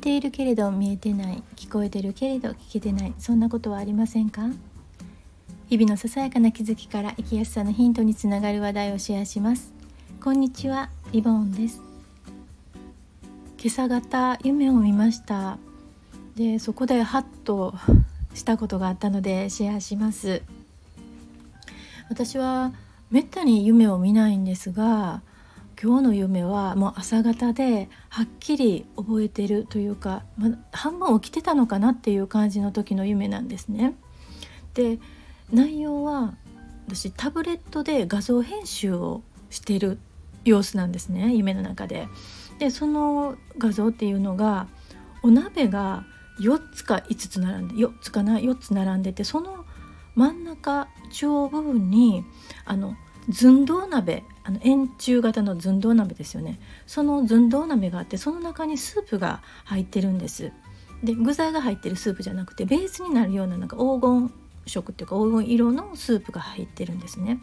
[0.00, 4.48] ているけれど見えてない聞こえてるけれど聞けてないそんなことはありませんか？
[5.68, 9.72] 日々のささやかな気づきから生きやすさのヒントにつながる話題をシェアします。
[10.20, 11.80] こんにちはリボンです。
[13.62, 15.58] 今朝方夢を見ました。
[16.34, 17.74] でそこでハッと
[18.34, 20.42] したことがあったのでシェアします。
[22.08, 22.72] 私は
[23.10, 25.22] めったに夢を見ないんですが
[25.82, 33.94] 今日の夢はもう朝方ではっきり覚えてるというか、ま半分起きてたのかなっていう感じの時の夢なんですね。
[34.74, 34.98] で
[35.50, 36.34] 内容は
[36.86, 39.98] 私タブレットで画像編集をしてる
[40.44, 42.08] 様子なんですね夢の中で。
[42.58, 44.66] でその画像っていうのが
[45.22, 46.04] お鍋が
[46.40, 49.64] 4つか5つ並んで4つかな4つ並んでてその
[50.14, 52.22] 真ん中中央部分に
[52.66, 52.96] あの
[53.32, 56.60] 寸胴鍋あの円柱型の寸胴鍋ですよね。
[56.86, 60.52] その寸胴鍋があってその中にスープが入ってるんです。
[61.02, 64.32] で具材が入ってるスープじゃなくてベースになるようななんか黄金
[64.66, 67.40] 色っていうか黄金色のスープが入ってるんですね。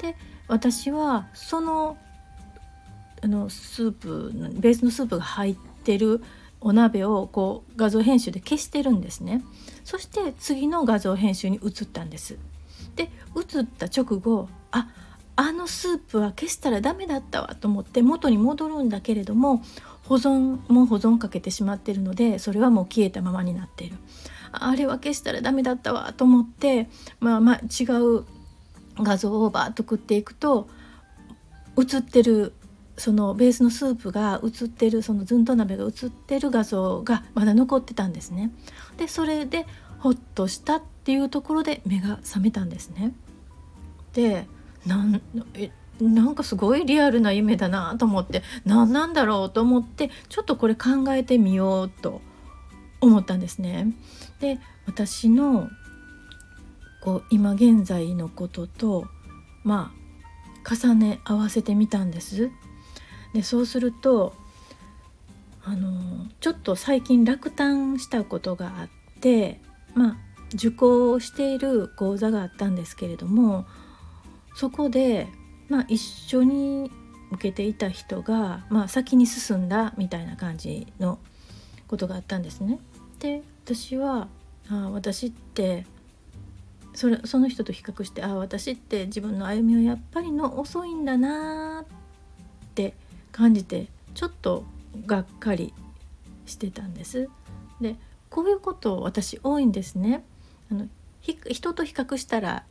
[0.00, 0.16] で
[0.48, 1.96] 私はその
[3.22, 6.22] あのスープベースのスープが入ってる
[6.60, 9.42] お鍋をこう画像編集で消してるんですね。
[9.84, 12.38] そして次の画像編集に移ったんです。
[12.96, 14.88] で移った直後あ
[15.36, 19.62] あのスープは消したらダメだったわと思って元に戻るんだけれども
[20.04, 23.96] 保存も保存かけてしまってるのでそれはもう消えたままになっている
[24.52, 26.88] あれは消したらダメだったわと思って
[27.20, 28.24] まあまあ違う
[28.98, 30.68] 画像をバーッと送っていくと
[31.78, 32.54] 映ってる
[32.96, 38.52] そのベースのスープが映ってるそのずんと鍋が映ってる画像がまだ残ってたんですね。
[38.96, 39.66] でそれで
[39.98, 43.12] ほっとしたっていうところで目が覚めたんですね。
[44.14, 44.46] で
[44.86, 45.20] なん
[45.54, 45.70] え
[46.00, 52.20] なんかすごいリアルな夢だなと思って何なんだろうと思ってちょっとこれ考えてみようと
[53.00, 53.92] 思ったんですね。
[54.40, 55.70] で私の
[57.00, 59.06] こう今現在のことと
[59.64, 59.92] ま
[60.64, 62.50] あ重ね合わせてみたんです。
[63.32, 64.34] でそうすると
[65.64, 68.88] あのちょっと最近落胆したことがあっ
[69.20, 69.60] て
[69.94, 70.16] まあ
[70.54, 73.66] 受講している講座があったんですけれども
[74.56, 75.28] そこで、
[75.68, 76.90] まあ、一緒に
[77.30, 81.18] 受けていた人が、まあ、先に進んだみたいな感じの
[81.86, 82.78] ことがあったんですね。
[83.18, 84.28] で私は
[84.70, 85.84] あ私って
[86.94, 92.94] それその人と比較してあ私って自分の歩みはやっぱりの遅いんだなって
[93.32, 94.64] 感じてちょっと
[95.04, 95.74] がっかり
[96.46, 97.28] してたんです。
[97.82, 97.96] で
[98.30, 100.24] こういうこと私多いんですね。
[100.70, 100.88] あの
[101.20, 102.64] 人と比較したら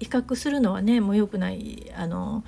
[0.00, 2.44] 比較するのはねもう良くないあの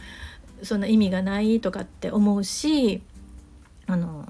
[0.62, 3.03] そんな意味がないとかって思うし
[3.87, 4.27] あの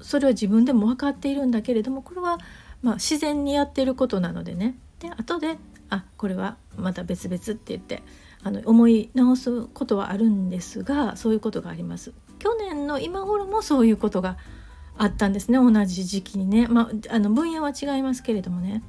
[0.00, 2.38] それは自分でも分かっているんだけれどもこれは
[2.82, 5.58] まあ自然にやってることなのでねで後で
[5.90, 8.02] あこれはまた別々って言って
[8.42, 12.12] あの思い直すことはあるんですがそういうことがあります。
[12.38, 14.36] 去年の今頃もそういうことが
[14.96, 18.82] あったんですね同じ時期にね、まあ、あの分野は違いますけれどもね。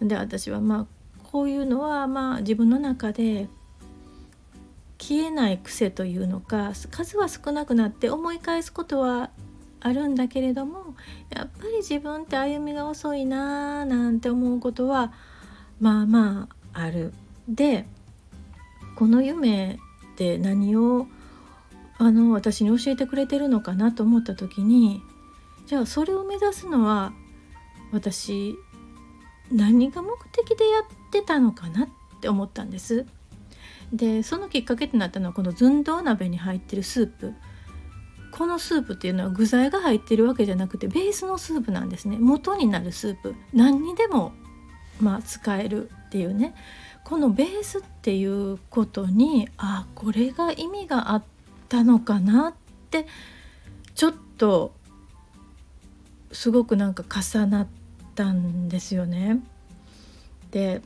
[0.00, 0.86] で私はまあ
[1.32, 3.48] こういうのはまあ自分の中で
[4.98, 9.30] 消えない癖というのか数は少なくなって思い返すことは
[9.80, 10.94] あるんだけれども
[11.30, 15.12] やっぱり自分って歩みが遅いなーなんて思うことは
[15.80, 17.14] まあまあある。
[17.48, 17.86] で
[18.94, 19.80] この夢
[20.12, 21.06] って何を
[21.96, 25.02] あの私に教えてくれてるのかなと思った時に
[25.66, 27.12] じゃあそれを目指すのは
[27.90, 28.54] 私
[29.50, 31.88] 何が目的でやってたのかなっ
[32.20, 33.06] て思ったんです。
[33.92, 37.34] でそのきっかけとなったのはこの寸胴鍋に入ってるスープ。
[38.30, 42.16] このスープっていうのは具材が入ってるわけじゃなくてベースのスープなんですね。
[42.18, 43.34] 元になるスープ。
[43.52, 44.32] 何にでも
[45.00, 46.54] まあ使えるっていうね。
[47.04, 51.24] このベースっていうことにあこれが意味があっ
[51.68, 52.54] たのかなっ
[52.90, 53.06] て
[53.94, 54.72] ちょっと
[56.30, 57.81] すごくなんか重なって
[58.14, 59.40] たんですよね。
[60.50, 60.82] で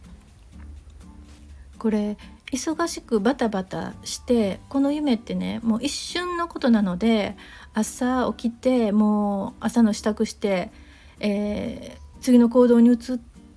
[1.79, 2.17] これ
[2.53, 7.37] 忙しくバタバタしてこの夢ってねもう一瞬のことなので
[7.75, 10.71] 朝起きてもう朝の支度して、
[11.21, 12.97] えー、次の行動に移っ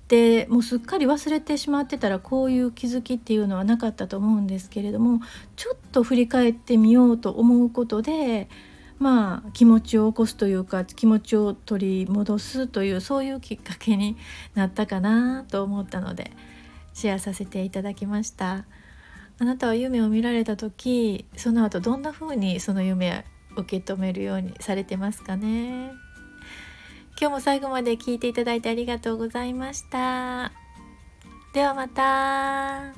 [0.08, 5.20] てもうすっかり忘れてしまってたらこういう気づきっていうのはなかったと思うんですけれども
[5.54, 8.48] ちょっと振り返ってみようと思うことで
[9.00, 14.16] まあ気持ちを起こすというか気持ちを取り戻すというそういうきっかけに
[14.54, 16.30] なったかなと思ったので
[16.92, 18.66] シェアさせていただきました。
[19.38, 23.24] あなたは夢を見られた時その後どんな風にその夢
[23.56, 25.92] を受け止めるようにされてますかね？
[27.18, 30.52] 今日も最後まで聞いていただいてありがとうございました。
[31.54, 32.92] ではまた。